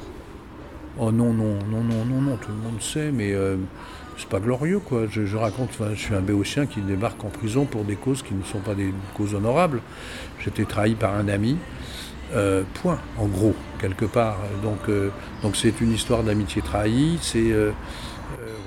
Oh 0.98 1.10
non 1.12 1.32
non 1.32 1.58
non 1.70 1.82
non 1.82 2.04
non 2.04 2.20
non, 2.20 2.36
tout 2.36 2.50
le 2.50 2.56
monde 2.56 2.82
sait, 2.82 3.12
mais 3.12 3.32
euh, 3.32 3.56
c'est 4.18 4.28
pas 4.28 4.40
glorieux 4.40 4.80
quoi. 4.80 5.06
Je, 5.08 5.36
raconte, 5.36 5.70
je 5.94 5.94
suis 5.94 6.14
un 6.14 6.20
béotien 6.20 6.66
qui 6.66 6.80
débarque 6.80 7.24
en 7.24 7.28
prison 7.28 7.64
pour 7.64 7.84
des 7.84 7.96
causes 7.96 8.22
qui 8.22 8.34
ne 8.34 8.42
sont 8.42 8.58
pas 8.58 8.74
des 8.74 8.92
causes 9.16 9.34
honorables. 9.34 9.80
J'étais 10.40 10.64
trahi 10.64 10.94
par 10.94 11.14
un 11.14 11.28
ami. 11.28 11.56
Euh, 12.34 12.62
point, 12.74 12.98
en 13.18 13.26
gros, 13.26 13.54
quelque 13.80 14.04
part. 14.04 14.38
Donc, 14.62 14.78
euh, 14.88 15.10
donc 15.42 15.56
c'est 15.56 15.80
une 15.80 15.92
histoire 15.92 16.22
d'amitié 16.22 16.62
trahie. 16.62 17.18
C'est 17.20 17.50
euh, 17.50 17.72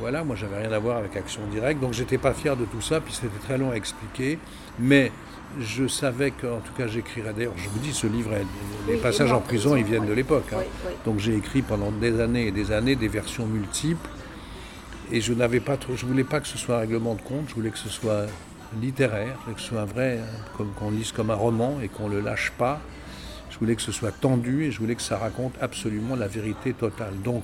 voilà, 0.02 0.26
moi 0.26 0.36
j'avais 0.36 0.58
rien 0.58 0.72
à 0.74 0.80
voir 0.80 0.98
avec 0.98 1.16
Action 1.16 1.42
Directe, 1.50 1.80
donc 1.80 1.94
j'étais 1.94 2.18
pas 2.18 2.34
fier 2.34 2.58
de 2.58 2.66
tout 2.66 2.82
ça. 2.82 3.00
Puis 3.00 3.14
c'était 3.14 3.40
très 3.42 3.58
long 3.58 3.72
à 3.72 3.76
expliquer, 3.76 4.38
mais 4.80 5.14
je 5.62 5.88
savais 5.88 6.32
qu'en 6.32 6.60
tout 6.60 6.74
cas 6.78 6.88
j'écrirais. 6.88 7.32
D'ailleurs, 7.34 7.54
je 7.56 7.70
vous 7.70 7.80
dis, 7.80 7.94
ce 7.94 8.06
livre, 8.06 8.32
les 8.86 8.98
passages 8.98 9.32
en 9.32 9.40
prison, 9.40 9.78
ils 9.78 9.86
viennent 9.86 10.08
de 10.08 10.14
l'époque. 10.14 10.52
Hein. 10.52 10.64
Donc 11.06 11.20
j'ai 11.20 11.36
écrit 11.36 11.62
pendant 11.62 11.92
des 11.92 12.20
années 12.20 12.48
et 12.48 12.52
des 12.52 12.74
années 12.74 12.98
des 12.98 13.08
versions 13.08 13.46
multiples. 13.46 14.10
Et 15.12 15.22
je 15.22 15.32
n'avais 15.32 15.62
pas 15.62 15.78
trop, 15.78 15.96
je 15.96 16.06
voulais 16.06 16.24
pas 16.24 16.42
que 16.42 16.48
ce 16.48 16.58
soit 16.58 16.78
un 16.78 16.80
règlement 16.80 17.14
de 17.16 17.22
compte, 17.22 17.46
je 17.48 17.56
voulais 17.56 17.70
que 17.70 17.78
ce 17.78 17.90
soit 17.90 18.26
littéraire, 18.82 19.38
que 19.54 19.62
ce 19.62 19.68
soit 19.70 19.82
un 19.82 19.86
vrai, 19.86 20.20
comme 20.58 20.72
qu'on 20.74 20.92
lise 20.92 21.12
comme 21.12 21.30
un 21.30 21.36
roman 21.36 21.78
et 21.82 21.88
qu'on 21.88 22.10
le 22.10 22.20
lâche 22.20 22.52
pas. 22.58 22.82
Je 23.54 23.60
voulais 23.60 23.76
que 23.76 23.84
ce 23.84 23.92
soit 23.92 24.12
tendu 24.12 24.64
et 24.64 24.72
je 24.72 24.80
voulais 24.80 24.96
que 24.96 25.02
ça 25.04 25.20
raconte 25.20 25.54
absolument 25.62 26.16
la 26.16 26.28
vérité 26.28 26.74
totale. 26.74 27.14
Donc, 27.24 27.44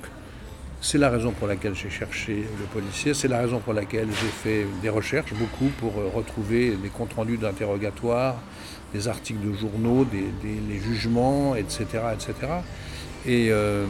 c'est 0.82 0.98
la 0.98 1.10
raison 1.10 1.32
pour 1.32 1.48
laquelle 1.48 1.76
j'ai 1.76 1.92
cherché 1.92 2.48
le 2.60 2.66
policier, 2.74 3.14
c'est 3.14 3.28
la 3.28 3.38
raison 3.38 3.60
pour 3.60 3.74
laquelle 3.74 4.08
j'ai 4.10 4.28
fait 4.28 4.66
des 4.82 4.90
recherches, 4.90 5.34
beaucoup, 5.34 5.70
pour 5.78 6.00
euh, 6.00 6.10
retrouver 6.12 6.72
des 6.82 6.90
comptes 6.90 7.14
rendus 7.14 7.38
d'interrogatoire, 7.38 8.38
des 8.92 9.08
articles 9.08 9.48
de 9.48 9.54
journaux, 9.54 10.04
des, 10.04 10.26
les 10.44 10.80
jugements, 10.80 11.56
etc. 11.56 11.86
etc. 12.14 12.34
Et, 13.28 13.50
euh, 13.52 13.86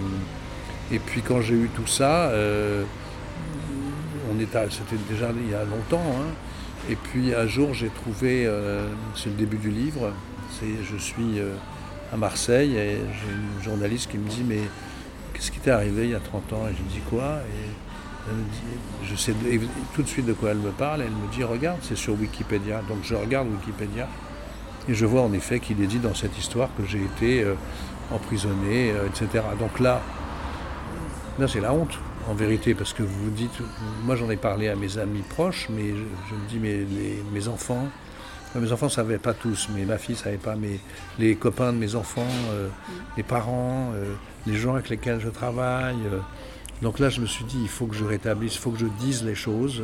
et 0.91 0.99
puis 0.99 1.21
quand 1.21 1.39
j'ai 1.39 1.55
eu 1.55 1.69
tout 1.73 1.87
ça, 1.87 2.31
euh, 2.31 2.83
c'était 4.69 5.01
déjà 5.09 5.29
il 5.33 5.51
y 5.51 5.55
a 5.55 5.63
longtemps, 5.63 6.03
hein. 6.17 6.33
et 6.89 6.95
puis 6.95 7.33
un 7.33 7.47
jour 7.47 7.73
j'ai 7.73 7.89
trouvé, 7.89 8.49
c'est 9.15 9.29
le 9.29 9.35
début 9.35 9.57
du 9.57 9.69
livre, 9.69 10.13
je 10.61 10.97
suis 10.97 11.41
à 12.11 12.17
Marseille 12.17 12.75
et 12.75 12.97
j'ai 12.97 13.31
une 13.31 13.63
journaliste 13.63 14.09
qui 14.09 14.17
me 14.17 14.27
dit 14.29 14.43
mais 14.47 14.61
qu'est-ce 15.33 15.51
qui 15.51 15.59
t'est 15.59 15.71
arrivé 15.71 16.05
il 16.05 16.11
y 16.11 16.15
a 16.15 16.19
30 16.19 16.53
ans? 16.53 16.67
Et 16.69 16.75
je 16.75 16.93
dis 16.93 17.01
quoi? 17.09 17.39
Et 17.47 17.69
je 19.05 19.15
sais 19.15 19.33
tout 19.95 20.03
de 20.03 20.07
suite 20.07 20.25
de 20.25 20.33
quoi 20.33 20.51
elle 20.51 20.57
me 20.57 20.71
parle, 20.71 21.01
elle 21.01 21.11
me 21.11 21.31
dit 21.33 21.43
regarde, 21.43 21.79
c'est 21.81 21.97
sur 21.97 22.19
Wikipédia. 22.19 22.81
Donc 22.87 22.99
je 23.03 23.15
regarde 23.15 23.47
Wikipédia 23.47 24.07
et 24.87 24.93
je 24.93 25.05
vois 25.05 25.21
en 25.21 25.33
effet 25.33 25.59
qu'il 25.59 25.81
est 25.81 25.87
dit 25.87 25.99
dans 25.99 26.13
cette 26.13 26.37
histoire 26.37 26.69
que 26.77 26.85
j'ai 26.85 27.03
été 27.03 27.43
euh, 27.43 27.55
emprisonné, 28.11 28.91
euh, 28.91 29.07
etc. 29.07 29.43
Donc 29.59 29.79
là, 29.79 30.01
là 31.37 31.47
c'est 31.47 31.61
la 31.61 31.73
honte 31.73 31.97
en 32.27 32.33
vérité, 32.33 32.75
parce 32.75 32.93
que 32.93 33.01
vous 33.01 33.29
dites, 33.29 33.59
moi 34.03 34.15
j'en 34.15 34.29
ai 34.29 34.35
parlé 34.35 34.67
à 34.67 34.75
mes 34.75 34.97
amis 34.97 35.23
proches, 35.27 35.67
mais 35.69 35.89
je, 35.89 36.35
me 36.35 36.47
dis, 36.47 36.59
mais 36.59 36.85
mes 37.33 37.47
enfants, 37.47 37.87
mes 38.55 38.71
enfants 38.71 38.87
ne 38.87 38.91
savaient 38.91 39.17
pas 39.19 39.33
tous, 39.33 39.69
mais 39.75 39.85
ma 39.85 39.97
fille 39.97 40.15
ne 40.15 40.19
savait 40.19 40.37
pas, 40.37 40.55
mais 40.55 40.79
les 41.19 41.35
copains 41.35 41.71
de 41.71 41.77
mes 41.77 41.95
enfants, 41.95 42.21
euh, 42.51 42.67
les 43.15 43.23
parents, 43.23 43.91
euh, 43.93 44.13
les 44.47 44.55
gens 44.55 44.73
avec 44.73 44.89
lesquels 44.89 45.19
je 45.19 45.29
travaille. 45.29 45.99
Euh. 46.11 46.19
donc 46.81 46.99
là, 46.99 47.09
je 47.09 47.21
me 47.21 47.27
suis 47.27 47.45
dit, 47.45 47.59
il 47.61 47.69
faut 47.69 47.85
que 47.85 47.95
je 47.95 48.05
rétablisse, 48.05 48.55
il 48.55 48.59
faut 48.59 48.71
que 48.71 48.79
je 48.79 48.87
dise 48.99 49.23
les 49.23 49.35
choses. 49.35 49.83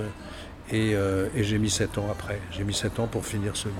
Et, 0.71 0.93
et 1.35 1.43
j'ai 1.43 1.59
mis 1.59 1.69
sept 1.69 1.99
ans 1.99 2.07
après. 2.09 2.41
J'ai 2.49 2.63
mis 2.63 2.73
sept 2.73 2.99
ans 2.99 3.05
pour 3.05 3.23
finir 3.23 3.55
ce 3.55 3.67
livre. 3.67 3.77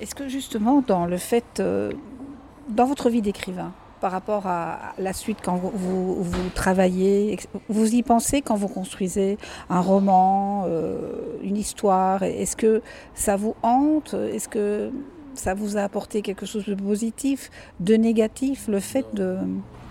Est-ce 0.00 0.14
que 0.14 0.28
justement, 0.28 0.80
dans 0.80 1.06
le 1.06 1.16
fait, 1.16 1.60
dans 1.60 2.86
votre 2.86 3.10
vie 3.10 3.20
d'écrivain, 3.20 3.72
par 4.00 4.12
rapport 4.12 4.46
à 4.46 4.94
la 4.98 5.12
suite 5.12 5.38
quand 5.42 5.56
vous, 5.56 5.70
vous, 5.74 6.22
vous, 6.22 6.48
travaillez, 6.54 7.38
vous 7.68 7.94
y 7.94 8.02
pensez 8.02 8.42
quand 8.42 8.56
vous 8.56 8.68
construisez 8.68 9.38
un 9.70 9.80
roman, 9.80 10.64
euh, 10.66 11.38
une 11.42 11.56
histoire? 11.56 12.22
Est-ce 12.22 12.56
que 12.56 12.82
ça 13.14 13.36
vous 13.36 13.54
hante? 13.62 14.14
Est-ce 14.14 14.48
que 14.48 14.90
ça 15.34 15.54
vous 15.54 15.76
a 15.76 15.82
apporté 15.82 16.22
quelque 16.22 16.46
chose 16.46 16.66
de 16.66 16.74
positif, 16.74 17.50
de 17.80 17.94
négatif, 17.94 18.68
le 18.68 18.80
fait 18.80 19.06
de... 19.14 19.36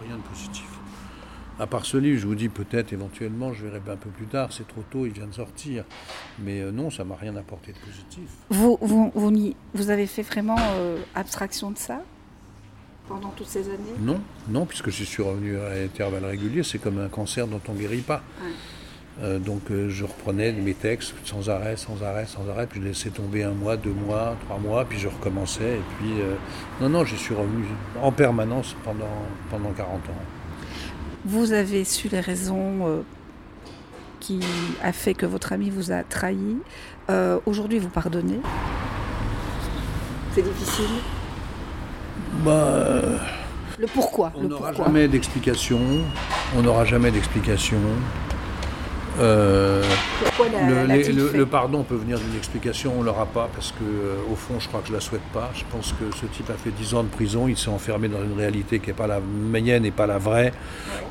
Rien 0.05 0.17
de 0.17 0.21
positif. 0.29 0.65
À 1.59 1.65
part 1.65 1.85
ce 1.85 1.97
livre, 1.97 2.19
je 2.19 2.27
vous 2.27 2.35
dis 2.35 2.49
peut-être 2.49 2.93
éventuellement, 2.93 3.51
je 3.51 3.65
verrai 3.65 3.81
un 3.91 3.95
peu 3.95 4.11
plus 4.11 4.27
tard, 4.27 4.53
c'est 4.53 4.67
trop 4.67 4.83
tôt, 4.91 5.07
il 5.07 5.11
vient 5.11 5.25
de 5.25 5.33
sortir. 5.33 5.85
Mais 6.37 6.61
euh, 6.61 6.71
non, 6.71 6.91
ça 6.91 7.03
m'a 7.03 7.15
rien 7.15 7.35
apporté 7.35 7.71
de 7.71 7.79
positif. 7.79 8.29
Vous, 8.49 8.77
vous, 8.79 9.11
vous, 9.15 9.53
vous 9.73 9.89
avez 9.89 10.05
fait 10.05 10.21
vraiment 10.21 10.59
euh, 10.75 10.99
abstraction 11.15 11.71
de 11.71 11.77
ça? 11.77 12.03
Pendant 13.07 13.29
toutes 13.29 13.47
ces 13.47 13.65
années 13.69 13.95
Non, 13.99 14.19
non, 14.49 14.65
puisque 14.65 14.89
je 14.89 15.03
suis 15.03 15.23
revenu 15.23 15.57
à 15.57 15.83
intervalles 15.83 16.25
réguliers, 16.25 16.63
c'est 16.63 16.79
comme 16.79 16.99
un 16.99 17.07
cancer 17.07 17.47
dont 17.47 17.61
on 17.67 17.73
ne 17.73 17.79
guérit 17.79 18.01
pas. 18.01 18.21
Ouais. 18.41 18.51
Euh, 19.19 19.39
donc 19.39 19.71
euh, 19.71 19.89
je 19.89 20.03
reprenais 20.03 20.51
mes 20.51 20.75
textes 20.75 21.15
sans 21.25 21.49
arrêt, 21.49 21.75
sans 21.75 22.03
arrêt, 22.03 22.27
sans 22.27 22.47
arrêt, 22.49 22.67
puis 22.67 22.79
je 22.79 22.87
laissais 22.87 23.09
tomber 23.09 23.43
un 23.43 23.51
mois, 23.51 23.75
deux 23.75 23.93
mois, 23.93 24.35
trois 24.45 24.59
mois, 24.59 24.85
puis 24.85 24.99
je 24.99 25.07
recommençais. 25.07 25.77
Et 25.77 25.81
puis, 25.97 26.21
euh, 26.21 26.35
non, 26.81 26.89
non, 26.89 27.03
j'y 27.03 27.17
suis 27.17 27.33
revenu 27.33 27.65
en 28.01 28.11
permanence 28.11 28.75
pendant, 28.83 29.05
pendant 29.49 29.71
40 29.71 29.95
ans. 29.95 30.21
Vous 31.25 31.51
avez 31.51 31.83
su 31.83 32.09
les 32.09 32.19
raisons 32.19 32.87
euh, 32.87 33.01
qui 34.19 34.39
a 34.83 34.93
fait 34.93 35.13
que 35.13 35.25
votre 35.25 35.51
ami 35.51 35.69
vous 35.69 35.91
a 35.91 36.03
trahi. 36.03 36.57
Euh, 37.09 37.39
Aujourd'hui, 37.45 37.79
vous 37.79 37.89
pardonnez 37.89 38.39
C'est 40.33 40.43
difficile 40.43 40.85
bah, 42.43 43.01
Le 43.77 43.87
pourquoi 43.87 44.31
On 44.35 44.43
n'aura 44.43 44.73
jamais 44.73 45.07
d'explication. 45.07 45.79
On 46.57 46.61
n'aura 46.61 46.85
jamais 46.85 47.11
d'explication. 47.11 47.77
Euh, 49.19 49.83
la, 50.39 50.69
le, 50.69 50.85
les, 50.85 51.11
le, 51.11 51.31
le, 51.31 51.45
pardon 51.47 51.83
peut 51.83 51.95
venir 51.95 52.19
d'une 52.19 52.37
explication, 52.37 52.93
on 52.95 53.01
ne 53.01 53.05
l'aura 53.05 53.25
pas 53.25 53.49
parce 53.51 53.71
que 53.71 53.83
euh, 53.83 54.15
au 54.31 54.35
fond, 54.35 54.59
je 54.59 54.67
crois 54.67 54.81
que 54.81 54.89
je 54.89 54.93
la 54.93 54.99
souhaite 54.99 55.27
pas. 55.33 55.49
Je 55.55 55.63
pense 55.71 55.93
que 55.93 56.15
ce 56.15 56.27
type 56.27 56.49
a 56.51 56.53
fait 56.53 56.69
10 56.69 56.93
ans 56.93 57.03
de 57.03 57.07
prison, 57.07 57.47
il 57.47 57.57
s'est 57.57 57.69
enfermé 57.69 58.09
dans 58.09 58.23
une 58.23 58.37
réalité 58.37 58.79
qui 58.79 58.87
n'est 58.87 58.93
pas 58.93 59.07
la 59.07 59.19
mienne 59.19 59.85
et 59.85 59.91
pas 59.91 60.05
la 60.05 60.19
vraie. 60.19 60.53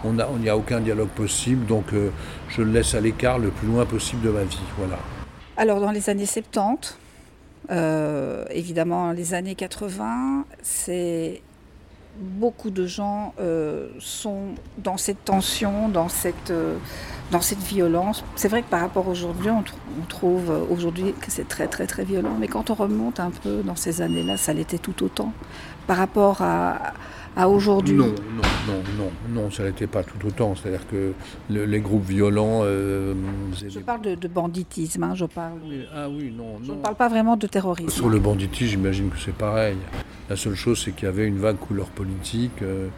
On 0.04 0.12
n'y 0.12 0.48
a, 0.48 0.52
a, 0.52 0.56
aucun 0.56 0.80
dialogue 0.80 1.08
possible, 1.08 1.66
donc 1.66 1.92
euh, 1.92 2.10
je 2.48 2.62
le 2.62 2.70
laisse 2.70 2.94
à 2.94 3.00
l'écart 3.00 3.38
le 3.40 3.48
plus 3.48 3.66
loin 3.66 3.84
possible 3.86 4.22
de 4.22 4.30
ma 4.30 4.44
vie. 4.44 4.60
Voilà. 4.78 4.98
Alors 5.56 5.80
dans 5.80 5.90
les 5.90 6.08
années 6.08 6.26
70, 6.26 6.96
euh, 7.70 8.44
évidemment 8.50 9.12
les 9.12 9.34
années 9.34 9.54
80, 9.54 10.44
c'est 10.62 11.42
beaucoup 12.18 12.70
de 12.70 12.86
gens 12.86 13.34
euh, 13.40 13.88
sont 13.98 14.54
dans 14.78 14.96
cette 14.96 15.24
tension, 15.24 15.88
dans 15.88 16.08
cette, 16.08 16.50
euh, 16.50 16.76
dans 17.30 17.40
cette 17.40 17.58
violence. 17.58 18.24
C'est 18.36 18.48
vrai 18.48 18.62
que 18.62 18.68
par 18.68 18.80
rapport 18.80 19.08
aujourd'hui, 19.08 19.50
on, 19.50 19.64
on, 20.00 20.06
trouve 20.08 20.50
aujourd'hui 20.70 21.12
que 21.20 21.30
c'est 21.30 21.48
très 21.48 21.66
très 21.66 21.86
très 21.86 22.04
violent, 22.04 22.36
mais 22.38 22.48
quand 22.48 22.70
on 22.70 22.74
remonte 22.74 23.20
un 23.20 23.30
peu 23.30 23.62
dans 23.62 23.76
ces 23.76 24.00
années-là, 24.00 24.36
ça 24.36 24.52
l'était 24.52 24.78
tout 24.78 25.04
autant. 25.04 25.32
Par 25.86 25.98
rapport 25.98 26.42
à, 26.42 26.94
à 27.36 27.48
aujourd'hui 27.48 27.94
Non, 27.94 28.06
non, 28.06 28.42
non, 28.66 28.82
non, 28.98 29.10
non, 29.42 29.50
ça 29.50 29.64
n'était 29.64 29.86
pas 29.86 30.02
tout 30.02 30.26
autant. 30.26 30.54
C'est-à-dire 30.54 30.86
que 30.88 31.12
le, 31.50 31.64
les 31.66 31.80
groupes 31.80 32.04
violents... 32.06 32.60
Euh, 32.64 33.14
je 33.68 33.78
parle 33.80 34.00
de, 34.02 34.14
de 34.14 34.28
banditisme, 34.28 35.02
hein, 35.04 35.14
je 35.14 35.26
parle... 35.26 35.58
Ah 35.94 36.08
oui, 36.08 36.32
non, 36.36 36.58
Je 36.62 36.68
non. 36.70 36.76
ne 36.76 36.82
parle 36.82 36.96
pas 36.96 37.08
vraiment 37.08 37.36
de 37.36 37.46
terrorisme. 37.46 37.90
Sur 37.90 38.08
le 38.08 38.18
banditisme, 38.18 38.70
j'imagine 38.70 39.10
que 39.10 39.18
c'est 39.18 39.34
pareil. 39.34 39.76
La 40.30 40.36
seule 40.36 40.54
chose, 40.54 40.82
c'est 40.82 40.92
qu'il 40.92 41.04
y 41.04 41.08
avait 41.08 41.26
une 41.26 41.38
vague 41.38 41.58
couleur 41.58 41.86
politique, 41.88 42.62
euh, 42.62 42.88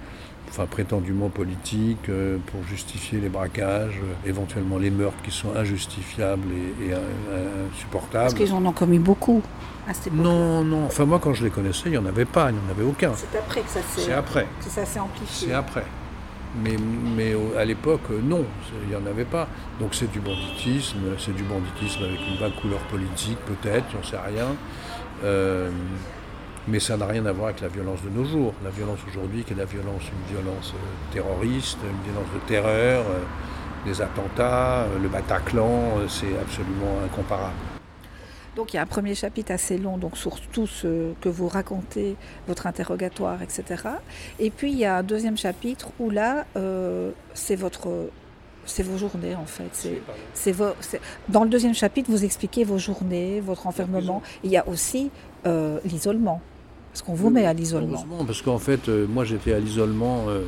enfin 0.48 0.66
prétendument 0.66 1.28
politique, 1.28 2.08
euh, 2.08 2.38
pour 2.46 2.62
justifier 2.64 3.20
les 3.20 3.28
braquages, 3.28 4.00
euh, 4.02 4.28
éventuellement 4.28 4.78
les 4.78 4.90
meurtres 4.90 5.20
qui 5.22 5.30
sont 5.30 5.54
injustifiables 5.54 6.48
et, 6.52 6.86
et 6.86 6.94
insupportables. 7.72 8.24
Parce 8.24 8.34
qu'ils 8.34 8.52
en 8.52 8.64
ont 8.64 8.72
commis 8.72 8.98
beaucoup 8.98 9.42
à 9.86 9.94
cette 9.94 10.08
époque. 10.08 10.20
Non, 10.20 10.64
non. 10.64 10.84
Enfin, 10.86 11.04
moi, 11.04 11.18
quand 11.18 11.34
je 11.34 11.44
les 11.44 11.50
connaissais, 11.50 11.84
il 11.86 11.92
n'y 11.92 11.98
en 11.98 12.06
avait 12.06 12.24
pas, 12.24 12.50
il 12.50 12.54
n'y 12.54 12.60
en 12.66 12.70
avait 12.70 12.84
aucun. 12.84 13.12
C'est 13.14 13.38
après 13.38 13.60
que 13.60 13.70
ça 13.70 13.80
s'est. 13.80 14.00
C'est 14.02 14.12
après. 14.12 14.46
Que 14.64 14.70
ça 14.70 14.84
s'est 14.84 15.00
amplifié. 15.00 15.48
C'est 15.48 15.54
après. 15.54 15.84
Mais, 16.62 16.76
mais 17.14 17.34
à 17.58 17.64
l'époque, 17.64 18.08
non, 18.22 18.44
il 18.82 18.88
n'y 18.88 18.96
en 18.96 19.06
avait 19.06 19.26
pas. 19.26 19.48
Donc 19.80 19.94
c'est 19.94 20.10
du 20.10 20.18
banditisme, 20.18 20.98
c'est 21.18 21.36
du 21.36 21.42
banditisme 21.42 22.04
avec 22.04 22.18
une 22.26 22.38
vague 22.38 22.54
couleur 22.60 22.80
politique, 22.90 23.38
peut-être, 23.46 23.84
j'en 23.92 24.02
sais 24.02 24.16
rien. 24.16 24.56
Euh, 25.24 25.70
mais 26.68 26.80
ça 26.80 26.96
n'a 26.96 27.06
rien 27.06 27.24
à 27.26 27.32
voir 27.32 27.48
avec 27.48 27.60
la 27.60 27.68
violence 27.68 28.02
de 28.02 28.10
nos 28.10 28.24
jours. 28.24 28.52
La 28.62 28.70
violence 28.70 28.98
aujourd'hui, 29.08 29.44
qui 29.44 29.52
est 29.52 29.56
la 29.56 29.64
violence, 29.64 30.02
une 30.02 30.36
violence 30.36 30.74
euh, 30.74 31.12
terroriste, 31.12 31.78
une 31.82 32.12
violence 32.12 32.32
de 32.34 32.40
terreur, 32.46 33.04
euh, 33.08 33.22
des 33.84 34.00
attentats, 34.02 34.82
euh, 34.82 34.98
le 35.00 35.08
Bataclan, 35.08 36.06
c'est 36.08 36.38
absolument 36.38 36.98
incomparable. 37.04 37.56
Donc 38.56 38.72
il 38.72 38.76
y 38.76 38.78
a 38.80 38.82
un 38.82 38.86
premier 38.86 39.14
chapitre 39.14 39.52
assez 39.52 39.78
long 39.78 39.98
donc 39.98 40.16
sur 40.16 40.40
tout 40.40 40.66
ce 40.66 41.12
que 41.20 41.28
vous 41.28 41.46
racontez, 41.46 42.16
votre 42.48 42.66
interrogatoire, 42.66 43.40
etc. 43.40 43.84
Et 44.40 44.50
puis 44.50 44.72
il 44.72 44.78
y 44.78 44.84
a 44.84 44.96
un 44.96 45.04
deuxième 45.04 45.36
chapitre 45.36 45.90
où 46.00 46.10
là, 46.10 46.44
euh, 46.56 47.12
c'est 47.34 47.54
votre 47.54 48.10
c'est 48.66 48.82
vos 48.82 48.98
journées 48.98 49.36
en 49.36 49.46
fait. 49.46 49.88
C'est, 50.34 50.52
vos, 50.52 50.70
dans 51.28 51.44
le 51.44 51.48
deuxième 51.48 51.74
chapitre, 51.74 52.10
vous 52.10 52.24
expliquez 52.24 52.64
vos 52.64 52.78
journées, 52.78 53.40
votre 53.40 53.66
enfermement. 53.68 54.22
Il 54.42 54.50
y 54.50 54.56
a 54.56 54.66
aussi 54.68 55.10
euh, 55.46 55.78
l'isolement. 55.84 56.42
Parce 56.98 57.06
qu'on 57.06 57.14
vous 57.14 57.30
met 57.30 57.46
à 57.46 57.52
l'isolement. 57.52 58.04
Parce 58.26 58.42
qu'en 58.42 58.58
fait, 58.58 58.88
euh, 58.88 59.06
moi 59.06 59.24
j'étais 59.24 59.52
à 59.52 59.60
l'isolement. 59.60 60.24
Euh, 60.28 60.42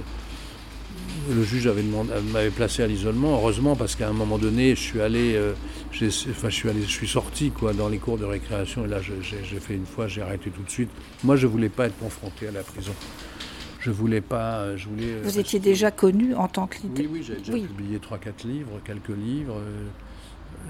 le 1.31 1.45
juge 1.45 1.69
avait 1.69 1.83
demandé, 1.83 2.11
m'avait 2.33 2.51
placé 2.51 2.83
à 2.83 2.89
l'isolement. 2.89 3.35
Heureusement, 3.35 3.77
parce 3.77 3.95
qu'à 3.95 4.09
un 4.09 4.13
moment 4.13 4.37
donné, 4.37 4.71
je 4.75 4.81
suis 4.81 5.01
allé, 5.01 5.37
euh, 5.37 5.53
enfin, 5.93 6.49
je 6.49 6.55
suis 6.55 6.69
allé, 6.69 6.83
je 6.83 6.89
suis 6.89 7.07
sorti 7.07 7.53
quoi 7.53 7.73
dans 7.73 7.89
les 7.89 7.99
cours 7.99 8.19
de 8.19 8.25
récréation. 8.25 8.85
Et 8.85 8.89
là, 8.89 8.99
j'ai 9.01 9.61
fait 9.61 9.75
une 9.75 9.87
fois, 9.87 10.09
j'ai 10.09 10.23
arrêté 10.23 10.51
tout 10.51 10.63
de 10.63 10.71
suite. 10.71 10.91
Moi, 11.23 11.37
je 11.37 11.47
voulais 11.47 11.69
pas 11.69 11.87
être 11.87 11.99
confronté 12.01 12.49
à 12.49 12.51
la 12.51 12.65
prison. 12.65 12.95
Je 13.79 13.93
voulais 13.93 14.21
pas. 14.21 14.77
Je 14.77 14.89
voulais. 14.89 15.21
Vous 15.23 15.39
étiez 15.39 15.61
déjà 15.61 15.93
connu 15.93 16.35
en 16.35 16.49
tant 16.49 16.67
que 16.67 16.79
Oui, 16.97 17.09
oui, 17.13 17.23
j'avais 17.23 17.39
déjà 17.39 17.53
oui. 17.53 17.63
publié 17.63 18.01
trois, 18.01 18.19
quatre 18.19 18.43
livres, 18.43 18.81
quelques 18.85 19.17
livres. 19.17 19.55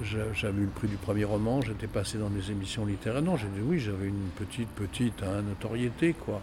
J'avais 0.03 0.63
eu 0.63 0.65
le 0.65 0.71
prix 0.71 0.89
du 0.89 0.97
premier 0.97 1.25
roman, 1.25 1.61
j'étais 1.61 1.87
passé 1.87 2.19
dans 2.19 2.31
des 2.31 2.51
émissions 2.51 2.87
littéraires. 2.87 3.23
Non, 3.23 3.37
j'ai 3.37 3.49
dit 3.49 3.61
oui, 3.63 3.79
j'avais 3.79 4.07
une 4.07 4.31
petite, 4.37 4.69
petite 4.69 5.23
hein, 5.23 5.43
notoriété, 5.43 6.15
quoi. 6.15 6.41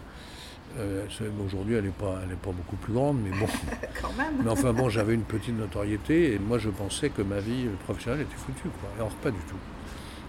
Euh, 0.78 1.06
Aujourd'hui, 1.44 1.74
elle 1.74 1.84
n'est 1.84 1.90
pas, 1.90 2.20
elle 2.24 2.32
est 2.32 2.36
pas 2.36 2.52
beaucoup 2.52 2.76
plus 2.76 2.92
grande, 2.92 3.18
mais 3.22 3.30
bon. 3.30 3.46
Quand 4.02 4.12
même. 4.16 4.42
Mais 4.44 4.50
enfin 4.50 4.72
bon, 4.72 4.88
j'avais 4.88 5.14
une 5.14 5.22
petite 5.22 5.58
notoriété 5.58 6.34
et 6.34 6.38
moi 6.38 6.58
je 6.58 6.68
pensais 6.68 7.08
que 7.08 7.22
ma 7.22 7.40
vie 7.40 7.66
professionnelle 7.84 8.22
était 8.22 8.36
foutue, 8.36 8.68
quoi. 8.80 9.06
Or, 9.06 9.10
pas 9.16 9.30
du 9.30 9.40
tout. 9.48 9.56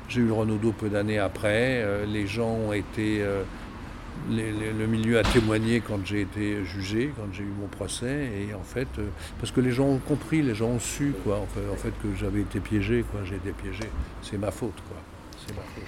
J'ai 0.08 0.22
eu 0.22 0.28
le 0.28 0.34
Renaudot 0.34 0.72
peu 0.72 0.90
d'années 0.90 1.20
après. 1.20 1.84
Euh, 1.84 2.06
les 2.06 2.26
gens 2.26 2.50
ont 2.50 2.74
été. 2.74 3.24
Le 4.30 4.86
milieu 4.86 5.20
a 5.20 5.24
témoigné 5.24 5.82
quand 5.82 6.06
j'ai 6.06 6.22
été 6.22 6.64
jugé, 6.66 7.12
quand 7.16 7.34
j'ai 7.34 7.44
eu 7.44 7.54
mon 7.60 7.68
procès, 7.68 8.30
et 8.36 8.54
en 8.54 8.64
fait, 8.64 8.88
euh, 8.98 9.08
parce 9.40 9.52
que 9.52 9.62
les 9.62 9.72
gens 9.72 9.86
ont 9.86 10.00
compris, 10.00 10.42
les 10.42 10.56
gens 10.56 10.68
ont 10.68 10.80
su, 10.80 11.14
quoi, 11.24 11.40
en 11.40 11.48
fait, 11.48 11.68
en 11.72 11.76
fait 11.76 11.94
que 12.02 12.16
j'avais 12.16 12.42
été 12.42 12.60
piégé, 12.60 13.04
quoi, 13.12 13.22
j'ai 13.24 13.36
été 13.36 13.52
piégé. 13.52 13.90
C'est 14.22 14.38
ma 14.38 14.52
faute, 14.52 14.82
quoi. 14.88 14.98
C'est 15.46 15.56
ma 15.56 15.62
faute. 15.62 15.84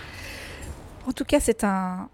En 1.07 1.11
tout 1.11 1.25
cas, 1.25 1.39
c'est 1.39 1.63
un, 1.63 2.09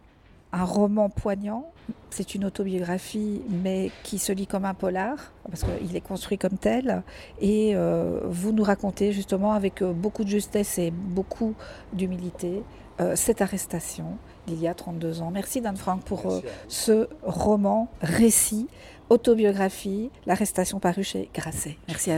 un 0.54 0.64
roman 0.64 1.10
poignant. 1.10 1.72
C'est 2.10 2.36
une 2.36 2.46
autobiographie, 2.46 3.42
mais 3.50 3.92
qui 4.04 4.18
se 4.20 4.32
lit 4.32 4.48
comme 4.48 4.66
un 4.66 4.74
polar, 4.74 5.32
parce 5.50 5.64
qu'il 5.64 5.96
est 5.96 6.02
construit 6.02 6.38
comme 6.38 6.58
tel. 6.58 7.04
Et 7.40 7.76
euh, 7.76 8.22
vous 8.26 8.52
nous 8.52 8.64
racontez 8.64 9.12
justement 9.12 9.54
avec 9.54 9.84
beaucoup 9.84 10.24
de 10.24 10.30
justesse 10.30 10.78
et 10.80 10.92
beaucoup 10.92 11.54
d'humilité 11.94 12.64
euh, 13.00 13.16
cette 13.16 13.42
arrestation 13.44 14.18
d'il 14.48 14.60
y 14.60 14.68
a 14.68 14.74
32 14.74 15.22
ans. 15.22 15.30
Merci 15.32 15.62
Dan 15.62 15.78
Frank 15.78 16.02
pour 16.02 16.26
euh, 16.26 16.42
ce 16.68 17.08
roman, 17.22 17.90
récit, 18.02 18.68
autobiographie, 19.10 20.10
l'arrestation 20.26 20.80
parue 20.80 21.04
chez 21.04 21.30
Grasset. 21.34 21.78
Merci 21.88 22.10
à 22.10 22.14
vous. 22.14 22.16